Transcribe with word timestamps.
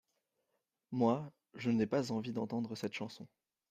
Moi, 0.91 1.31
je 1.53 1.69
n'ai 1.69 1.85
pas 1.85 2.11
envie 2.11 2.31
d'entendre 2.33 2.73
cette 2.73 2.93
chanson. 2.95 3.27